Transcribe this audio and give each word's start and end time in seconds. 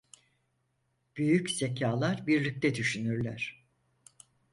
Büyük 1.17 1.51
zekâlar 1.51 2.27
birlikte 2.27 2.75
düşünürler. 2.75 3.65